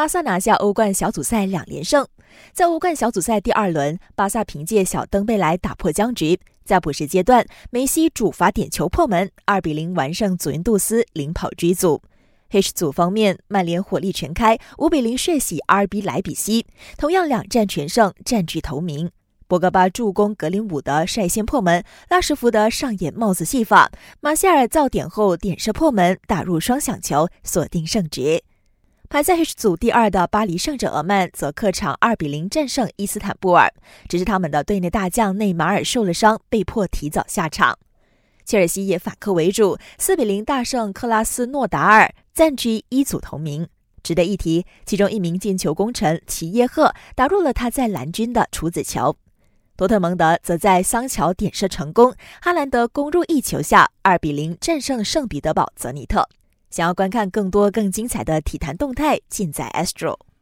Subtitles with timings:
[0.00, 2.08] 巴萨拿下欧冠小组赛两连胜。
[2.54, 12.00] 在欧冠小组赛第二轮，巴萨凭借小登贝莱打破僵局，在补时阶段，梅西主罚点球破门，二比零完胜祖云杜斯，领跑追组。
[12.48, 16.64] H 组方面，曼联火力全开，五比零血洗 RB 莱比锡，
[16.96, 19.10] 同样两战全胜，占据头名。
[19.46, 23.92] 博格巴助攻格林伍德率先破门，拉什福德上演帽子戏法，
[24.22, 28.42] 马歇尔造点后点射破门，打入双响球，锁定胜局。
[29.12, 33.68] 排在 H 组第二的巴黎圣日耳曼则客场二比零战胜伊斯坦布尔，
[34.08, 37.76] 只是他们的队内大将内马尔受了伤，被迫提早下场。
[38.44, 43.66] 切尔西也反客为主，四比零大胜克拉斯诺达尔，暂居一组头名。
[44.04, 49.16] 值得一提，其中一名进球功臣齐耶赫打入了他在蓝军的处子球。
[49.76, 56.28] 多特蒙德则在桑乔点射成功，哈兰德攻入一球下，二比零战胜圣彼得堡泽尼特。
[56.70, 60.29] 想要观看更多更精彩的体坛动态，尽在 Astro。